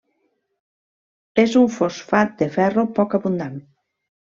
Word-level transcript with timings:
És 1.45 1.55
un 1.61 1.69
fosfat 1.77 2.37
de 2.43 2.51
ferro 2.59 2.91
poc 3.01 3.19
abundant. 3.23 3.67